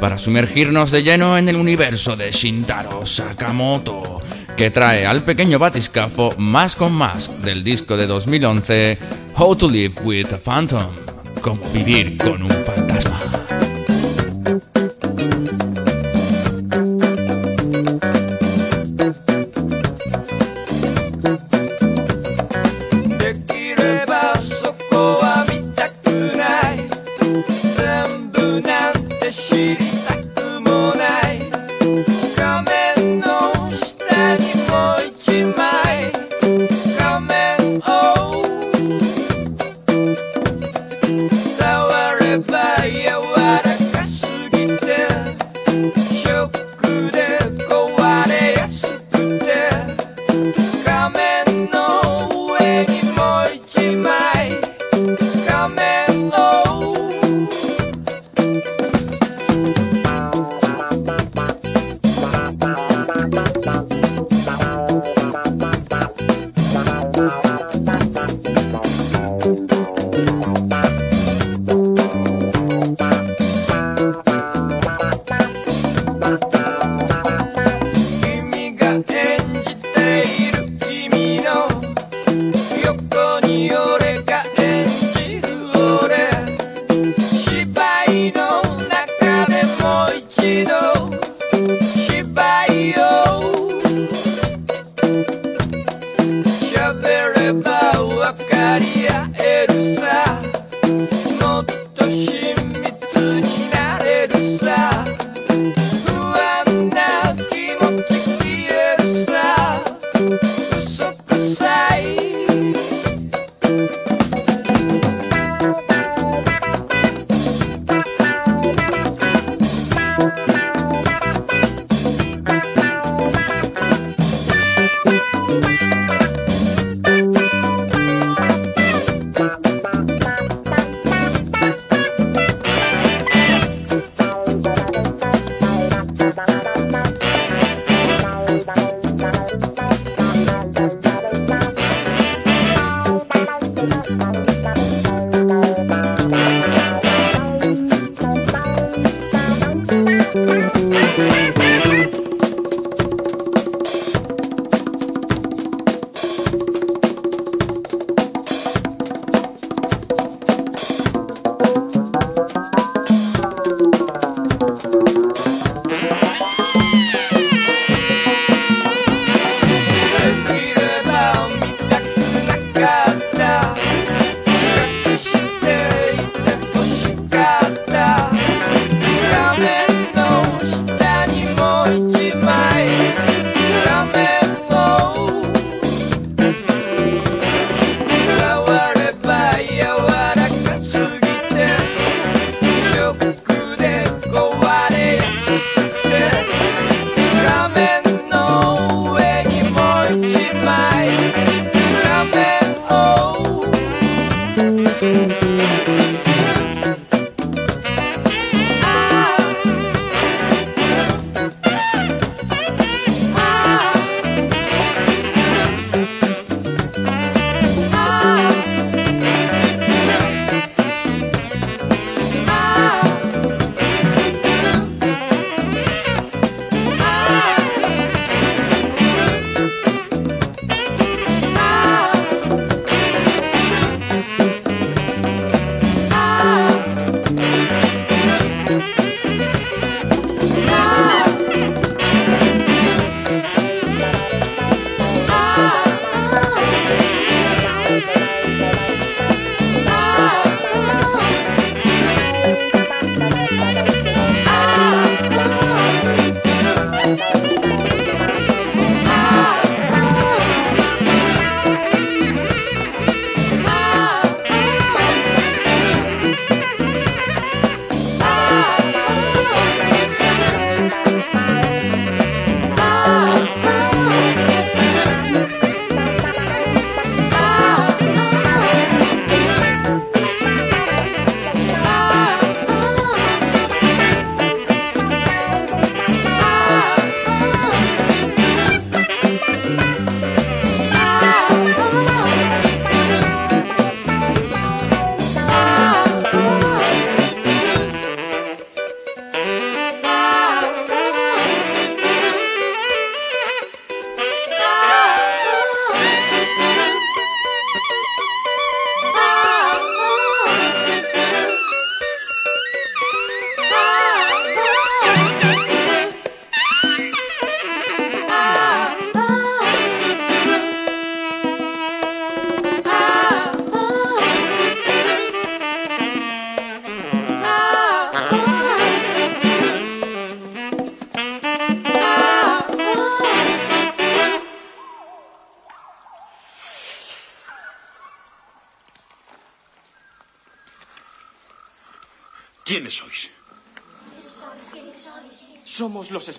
para 0.00 0.16
sumergirnos 0.16 0.90
de 0.90 1.02
lleno 1.02 1.36
en 1.36 1.50
el 1.50 1.56
universo 1.56 2.16
de 2.16 2.30
Shintaro 2.30 3.04
Sakamoto, 3.04 4.22
que 4.56 4.70
trae 4.70 5.04
al 5.04 5.22
pequeño 5.22 5.58
batiscafo 5.58 6.34
más 6.38 6.76
con 6.76 6.94
más 6.94 7.42
del 7.42 7.62
disco 7.62 7.98
de 7.98 8.06
2011, 8.06 8.98
How 9.36 9.54
to 9.56 9.68
Live 9.68 9.96
with 10.02 10.32
a 10.32 10.38
Phantom, 10.38 10.86
como 11.42 11.62
vivir 11.72 12.16
con 12.16 12.42
un 12.42 12.50
fantasma. 12.50 13.29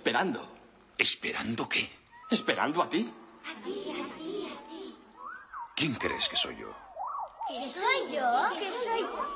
Esperando. 0.01 0.41
¿Esperando 0.97 1.69
qué? 1.69 1.91
¿Esperando 2.29 2.81
a 2.81 2.89
ti? 2.89 3.13
¿Quién 5.75 5.93
crees 5.95 6.27
que 6.27 6.35
soy 6.35 6.57
yo? 6.57 6.73
¿Qué 7.47 7.63
soy 7.63 8.15
yo? 8.15 8.25
¿Qué 8.57 8.71
soy 8.71 9.01
yo? 9.01 9.27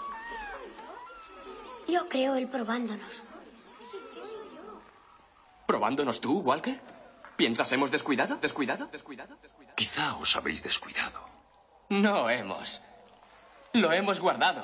Yo 1.87 2.09
creo 2.09 2.35
el 2.35 2.47
probándonos. 2.47 3.21
¿Probándonos 5.67 6.19
tú, 6.19 6.39
Walker? 6.39 6.81
¿Piensas 7.35 7.71
hemos 7.71 7.91
descuidado? 7.91 8.37
¿Descuidado? 8.37 8.87
¿Descuidado? 8.87 9.37
Quizá 9.75 10.15
os 10.15 10.35
habéis 10.35 10.63
descuidado. 10.63 11.29
No 11.89 12.27
hemos. 12.29 12.81
Lo 13.73 13.91
hemos 13.91 14.19
guardado. 14.19 14.63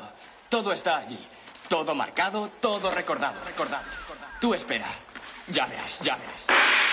Todo 0.50 0.72
está 0.72 0.98
allí. 0.98 1.20
Todo 1.70 1.94
marcado, 1.94 2.50
todo 2.60 2.90
recordado. 2.90 3.36
Recordado. 3.46 3.86
Tú 4.40 4.54
espera. 4.56 4.88
Ya 5.52 5.66
verás, 5.66 6.00
ya 6.02 6.16
verás. 6.16 6.91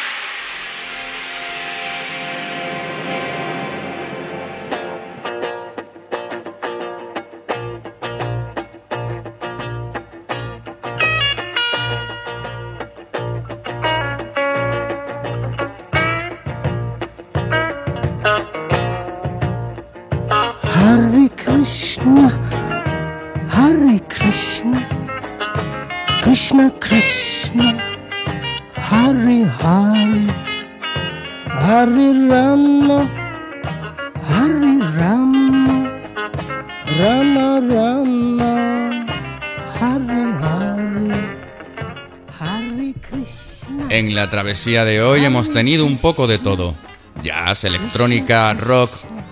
Travesía 44.29 44.85
de 44.85 45.03
hoy 45.03 45.25
hemos 45.25 45.53
tenido 45.53 45.85
un 45.85 45.99
poco 45.99 46.27
de 46.27 46.39
todo. 46.39 46.75
Jazz, 47.23 47.65
electrónica, 47.65 48.55
rock. 48.55 48.91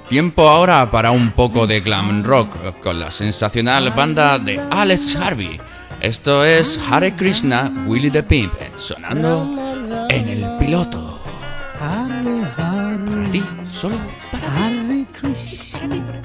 Tiempo 0.08 0.48
ahora 0.48 0.90
para 0.90 1.10
un 1.10 1.30
poco 1.32 1.66
de 1.66 1.80
glam 1.80 2.22
rock 2.22 2.80
con 2.80 3.00
la 3.00 3.10
sensacional 3.10 3.90
banda 3.92 4.38
de 4.38 4.60
Alex 4.70 5.16
Harvey. 5.16 5.60
Esto 6.00 6.44
es 6.44 6.78
Hare 6.88 7.12
Krishna, 7.12 7.72
Willy 7.86 8.10
the 8.10 8.22
Pimp, 8.22 8.52
sonando 8.76 10.06
en 10.10 10.28
el 10.28 10.58
piloto. 10.58 11.20
Hare. 11.80 13.30
ti, 13.32 13.42
solo 13.70 13.96
para 14.30 14.70
Krishna. 15.18 16.22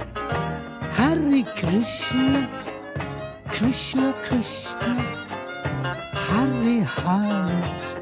Hare 0.98 1.44
Krishna. 1.56 2.50
Krishna 3.50 4.14
Krishna. 4.28 4.98
Hare 6.30 6.86
Hare. 6.86 8.01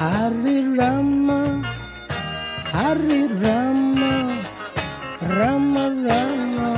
Hare 0.00 0.62
Rama. 0.78 1.60
Hare 2.72 3.20
Rama. 3.42 4.12
Rama 5.20 5.84
Rama. 6.06 6.70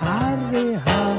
Hare 0.00 0.74
Hare. 0.86 1.09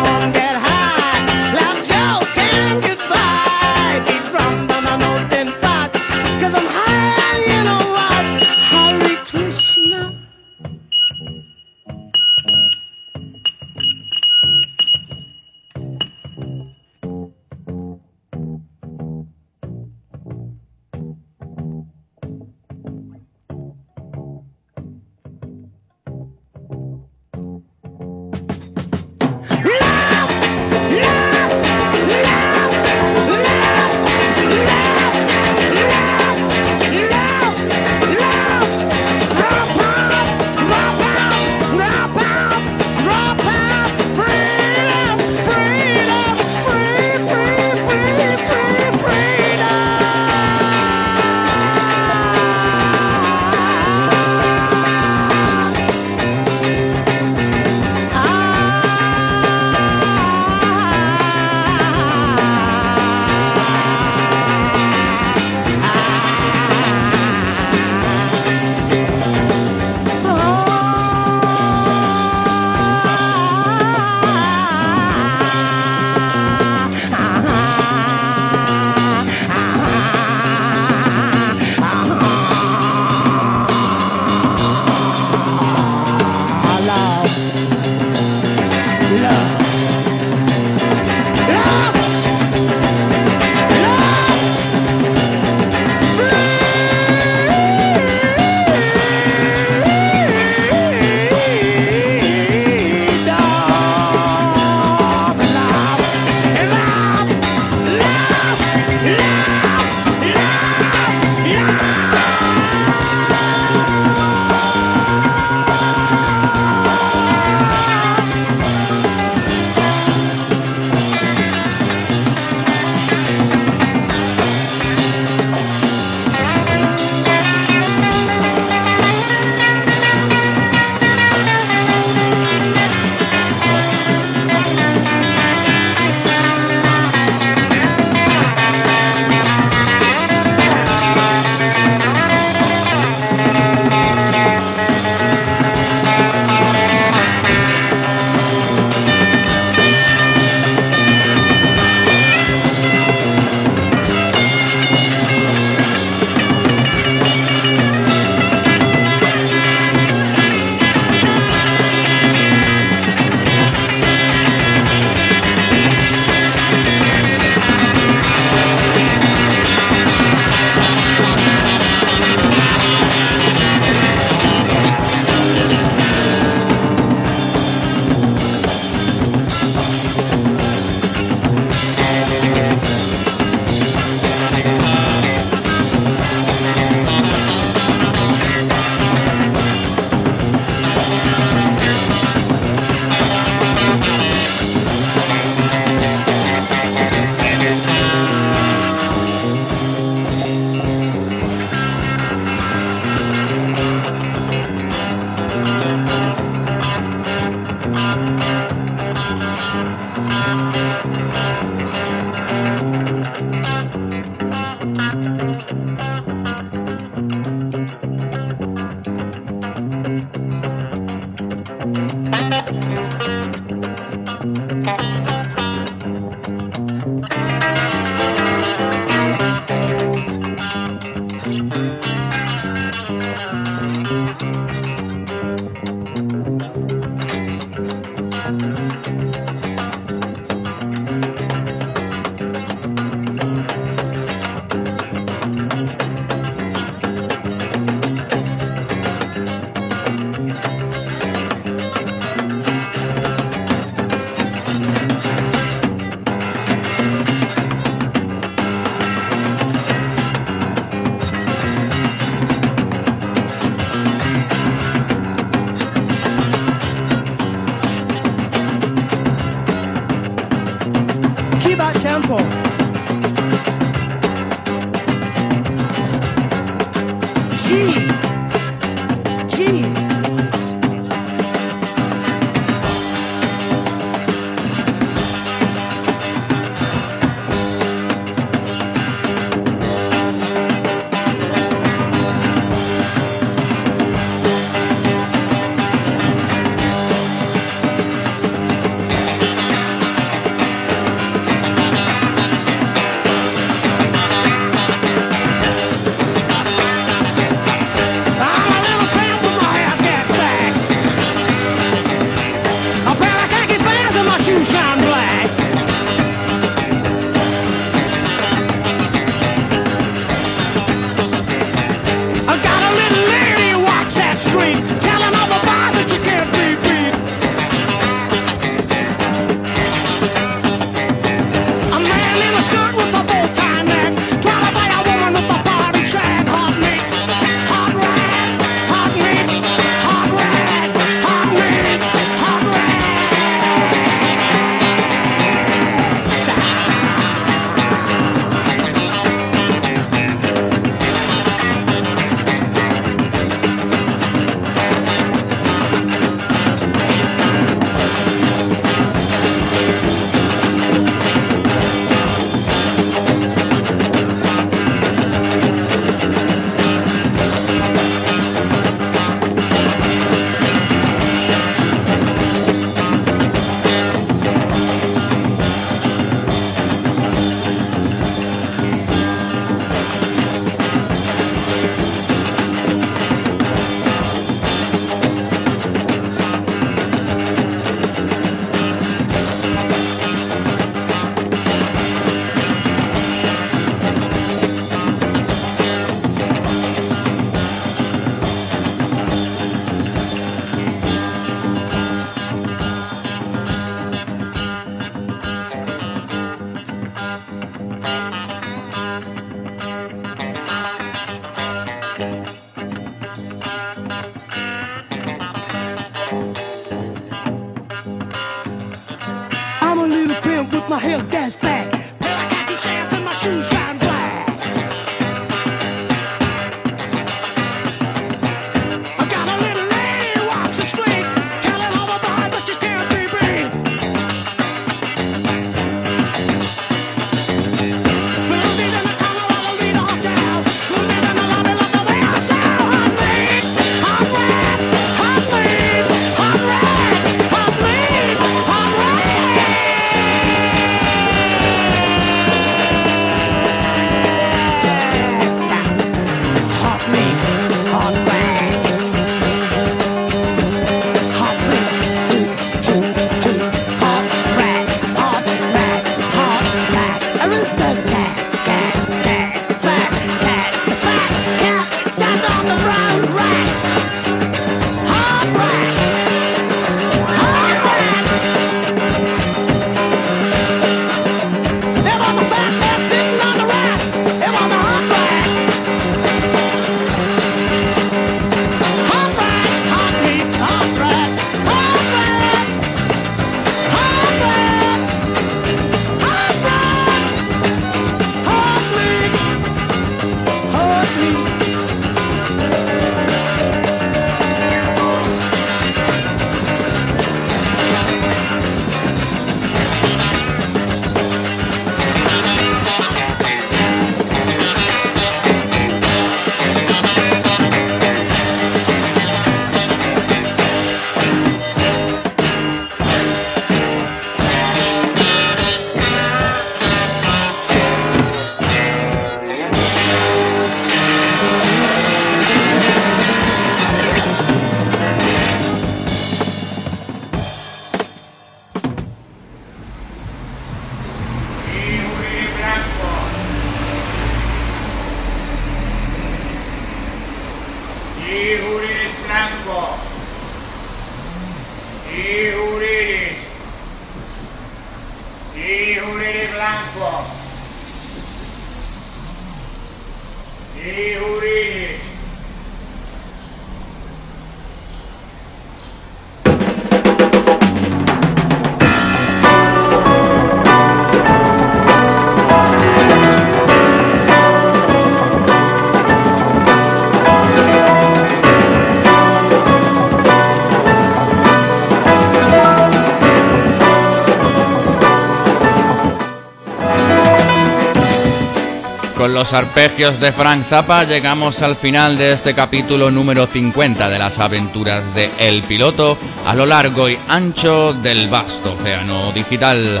Los 589.36 589.52
arpegios 589.52 590.18
de 590.18 590.32
Frank 590.32 590.64
Zappa 590.64 591.04
llegamos 591.04 591.60
al 591.60 591.76
final 591.76 592.16
de 592.16 592.32
este 592.32 592.54
capítulo 592.54 593.10
número 593.10 593.46
50 593.46 594.08
de 594.08 594.18
las 594.18 594.38
aventuras 594.38 595.14
de 595.14 595.28
El 595.38 595.62
Piloto 595.62 596.16
a 596.46 596.54
lo 596.54 596.64
largo 596.64 597.10
y 597.10 597.18
ancho 597.28 597.92
del 597.92 598.28
vasto 598.28 598.72
océano 598.72 599.32
digital. 599.32 600.00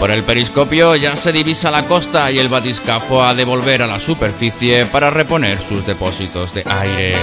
Por 0.00 0.10
el 0.10 0.24
periscopio 0.24 0.96
ya 0.96 1.14
se 1.14 1.30
divisa 1.30 1.70
la 1.70 1.84
costa 1.84 2.32
y 2.32 2.40
el 2.40 2.48
batiscafo 2.48 3.22
ha 3.22 3.32
de 3.32 3.44
volver 3.44 3.80
a 3.80 3.86
la 3.86 4.00
superficie 4.00 4.86
para 4.86 5.08
reponer 5.08 5.60
sus 5.60 5.86
depósitos 5.86 6.52
de 6.52 6.64
aire. 6.66 7.16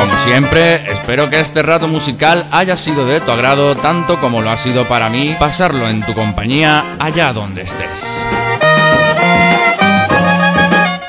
Como 0.00 0.18
siempre, 0.20 0.76
espero 0.90 1.28
que 1.28 1.40
este 1.40 1.62
rato 1.62 1.86
musical 1.86 2.46
haya 2.52 2.74
sido 2.74 3.04
de 3.04 3.20
tu 3.20 3.30
agrado 3.30 3.76
tanto 3.76 4.18
como 4.18 4.40
lo 4.40 4.48
ha 4.48 4.56
sido 4.56 4.88
para 4.88 5.10
mí 5.10 5.36
pasarlo 5.38 5.90
en 5.90 6.00
tu 6.00 6.14
compañía 6.14 6.96
allá 6.98 7.34
donde 7.34 7.62
estés. 7.62 8.06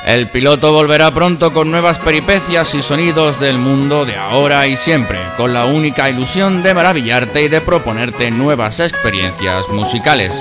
El 0.06 0.28
piloto 0.28 0.74
volverá 0.74 1.10
pronto 1.14 1.54
con 1.54 1.72
nuevas 1.72 2.00
peripecias 2.00 2.76
y 2.76 2.82
sonidos 2.82 3.40
del 3.40 3.58
mundo 3.58 4.04
de 4.04 4.18
ahora 4.18 4.68
y 4.68 4.76
siempre, 4.76 5.20
con 5.38 5.54
la 5.54 5.64
única 5.64 6.10
ilusión 6.10 6.62
de 6.62 6.74
maravillarte 6.74 7.44
y 7.44 7.48
de 7.48 7.62
proponerte 7.62 8.30
nuevas 8.30 8.82
experiencias 8.82 9.70
musicales. 9.70 10.36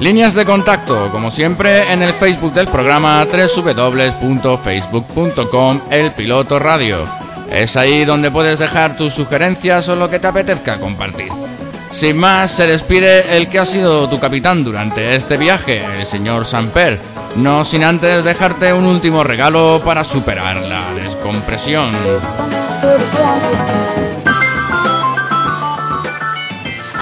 Líneas 0.00 0.32
de 0.32 0.46
contacto, 0.46 1.10
como 1.12 1.30
siempre, 1.30 1.92
en 1.92 2.00
el 2.02 2.14
Facebook 2.14 2.54
del 2.54 2.68
programa 2.68 3.26
www.facebook.com 3.26 5.80
El 5.90 6.12
Piloto 6.12 6.58
Radio. 6.58 7.04
Es 7.52 7.76
ahí 7.76 8.06
donde 8.06 8.30
puedes 8.30 8.58
dejar 8.58 8.96
tus 8.96 9.12
sugerencias 9.12 9.90
o 9.90 9.96
lo 9.96 10.08
que 10.08 10.18
te 10.18 10.26
apetezca 10.26 10.78
compartir. 10.78 11.28
Sin 11.92 12.16
más, 12.16 12.50
se 12.50 12.66
despide 12.66 13.36
el 13.36 13.50
que 13.50 13.58
ha 13.58 13.66
sido 13.66 14.08
tu 14.08 14.18
capitán 14.18 14.64
durante 14.64 15.16
este 15.16 15.36
viaje, 15.36 15.84
el 15.98 16.06
señor 16.06 16.46
Samper, 16.46 16.98
no 17.36 17.66
sin 17.66 17.84
antes 17.84 18.24
dejarte 18.24 18.72
un 18.72 18.86
último 18.86 19.22
regalo 19.22 19.82
para 19.84 20.02
superar 20.02 20.62
la 20.62 20.94
descompresión. 20.94 21.90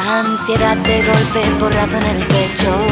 Ansiedad 0.09 0.75
de 0.79 1.03
golpe, 1.03 1.51
porrazo 1.61 1.99
en 1.99 2.17
el 2.17 2.27
pecho. 2.29 2.87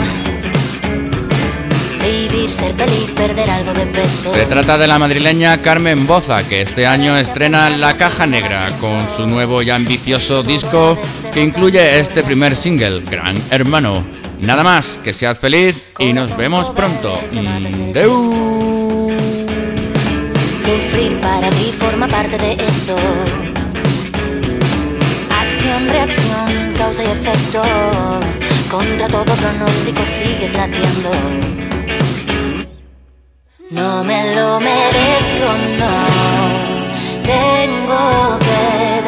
Vivir, 2.05 2.51
ser 2.51 2.75
feliz, 2.75 3.11
perder 3.17 3.51
algo 3.51 3.73
de 3.73 3.87
peso. 3.87 4.35
Se 4.35 4.45
trata 4.45 4.77
de 4.77 4.87
la 4.87 4.99
madrileña 4.99 5.63
Carmen 5.63 6.07
Boza, 6.07 6.47
que 6.47 6.61
este 6.61 6.87
año 6.87 7.17
estrena 7.17 7.71
La 7.71 7.97
Caja 7.97 8.27
Negra 8.27 8.69
con 8.83 9.09
su 9.17 9.27
nuevo 9.27 9.63
y 9.63 9.71
ambicioso 9.71 10.43
disco 10.43 10.99
que 11.33 11.43
incluye 11.43 11.99
este 11.99 12.23
primer 12.23 12.55
single, 12.55 13.01
Gran 13.11 13.35
Hermano. 13.51 14.05
Nada 14.39 14.63
más, 14.63 15.01
que 15.03 15.15
seas 15.15 15.39
feliz 15.39 15.83
y 15.99 16.13
nos 16.13 16.37
vemos 16.37 16.69
pronto. 16.69 17.19
Mm, 17.33 17.93
deu. 17.93 19.17
Sufrir 20.59 21.19
para 21.23 21.49
ti 21.49 21.73
forma 21.79 22.07
parte 22.09 22.37
de 22.37 22.53
esto. 22.63 22.95
Acción, 25.77 25.90
reacción, 25.90 26.73
causa 26.74 27.03
y 27.05 27.07
efecto. 27.07 27.61
Contra 28.70 29.07
todo 29.09 29.24
pronóstico 29.24 30.07
sigues 30.07 30.55
latiendo. 30.55 31.11
No 33.70 34.03
me 34.03 34.35
lo 34.35 34.59
merezco, 34.59 35.53
no. 35.78 36.07
Tengo 37.23 38.39
que 38.39 39.03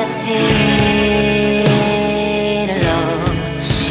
decirlo. 2.75 2.97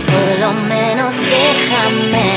Por 0.05 0.39
lo 0.39 0.53
menos 0.67 1.21
déjame 1.21 2.36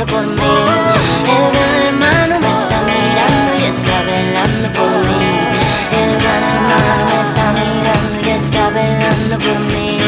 El 0.00 0.06
gran 0.06 1.74
hermano 1.84 2.40
me 2.40 2.50
está 2.50 2.80
mirando 2.80 3.50
y 3.60 3.64
está 3.68 4.02
velando 4.02 4.72
por 4.72 4.88
mí. 5.06 5.22
El 5.92 6.16
gran 6.18 6.42
hermano 6.42 7.04
me 7.04 7.20
está 7.20 7.52
mirando 7.52 8.16
y 8.24 8.30
está 8.30 8.70
velando 8.70 9.38
por 9.38 9.60
mí. 9.70 9.98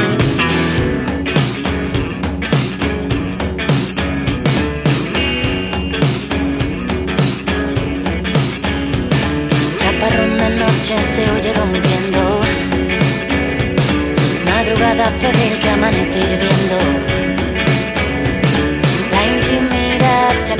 Chaparrón 9.77 10.39
la 10.39 10.49
noche 10.49 11.03
se 11.03 11.31
oye 11.33 11.53
rompiendo. 11.53 12.41
Madrugada 14.47 15.11
febril 15.21 15.61
que 15.61 15.69
amanece 15.69 16.19
hirviendo. 16.19 17.02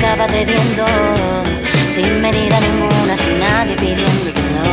Acaba 0.03 0.27
cediendo. 0.27 0.85
Sin 1.87 2.21
medida 2.21 2.59
ninguna, 2.59 3.15
sin 3.15 3.39
nadie 3.39 3.75
pidiéndotelo. 3.75 4.65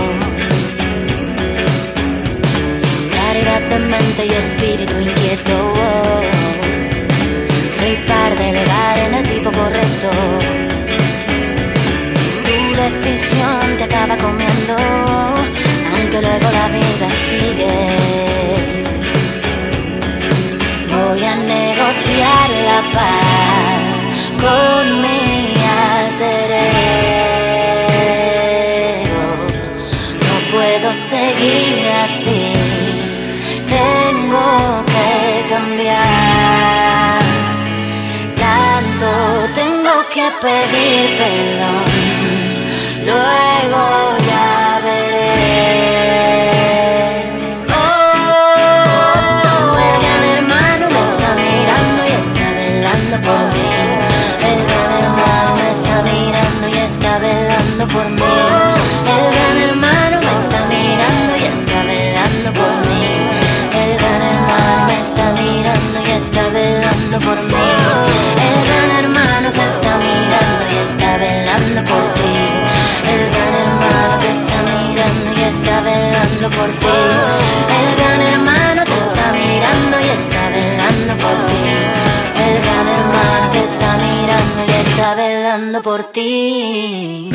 Claridad 3.10 3.62
de 3.70 3.78
mente 3.78 4.26
y 4.26 4.32
espíritu 4.32 4.98
inquieto. 4.98 5.72
Flipar, 7.78 8.36
delegar 8.36 8.98
en 8.98 9.14
el 9.14 9.28
tipo 9.28 9.50
correcto. 9.52 10.10
Tu 12.46 12.56
decisión 12.82 13.76
te 13.78 13.84
acaba 13.84 14.16
comiendo, 14.18 14.76
aunque 15.94 16.18
luego 16.26 16.48
la 16.58 16.66
vida 16.78 17.08
sigue. 17.28 17.96
Voy 20.92 21.24
a 21.24 21.36
negociar 21.36 22.50
la 22.68 22.90
paz 22.92 23.89
con 24.40 25.02
mi 25.02 25.52
alter 25.92 26.50
ego. 29.02 29.22
No 30.26 30.34
puedo 30.52 30.88
seguir 30.94 31.86
así, 32.02 32.52
tengo 33.68 34.48
que 34.92 35.14
cambiar. 35.52 37.20
Tanto 38.36 39.08
tengo 39.54 39.94
que 40.14 40.26
pedir 40.40 41.06
perdón, 41.18 41.84
luego 43.06 43.82
El 57.92 59.34
gran 59.34 59.58
hermano 59.58 60.20
me 60.20 60.32
está 60.32 60.64
mirando 60.66 61.36
y 61.36 61.44
está 61.44 61.82
velando 61.82 62.52
por 62.52 62.70
mí. 62.86 63.02
El 63.74 63.98
gran 63.98 64.22
hermano 64.22 64.86
me 64.86 65.00
está 65.00 65.32
mirando 65.32 66.00
y 66.06 66.10
está 66.12 66.48
velando 66.50 67.18
por 67.18 67.42
mí. 67.42 67.66
El 68.46 68.58
gran 68.68 68.90
hermano 69.02 69.52
que 69.52 69.62
está 69.64 69.98
mirando 69.98 70.62
y 70.72 70.76
está 70.78 71.16
velando 71.16 71.82
por 71.90 72.14
ti. 72.14 72.32
El 73.10 73.30
gran 73.32 73.54
hermano 73.56 74.20
que 74.20 74.30
está 74.30 74.62
mirando 74.62 75.28
y 75.36 75.42
está 75.42 75.80
velando 75.80 76.50
por 76.50 76.70
ti. 76.78 76.86
El 77.80 77.96
gran 77.96 78.20
hermano 78.22 78.84
que 78.84 78.98
está 78.98 79.32
mirando 79.32 80.00
y 80.00 80.08
está 80.10 80.48
velando 80.50 81.12
por 81.24 81.36
ti. 81.46 81.62
El 82.38 82.62
gran 82.62 82.86
hermano 82.86 83.50
que 83.50 83.64
está 83.64 83.96
mirando 83.96 84.64
y 84.64 84.72
está 84.80 85.14
velando 85.16 85.82
por 85.82 86.04
ti. 86.12 87.29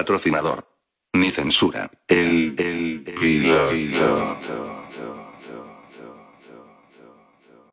Patrocinador. 0.00 0.66
Ni 1.12 1.30
censura. 1.30 1.90
El, 2.08 2.54
el, 2.56 3.04
el, 3.06 4.79